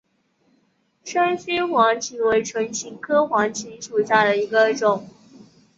[1.03, 5.07] 山西黄芩为唇形科黄芩属下的一个种。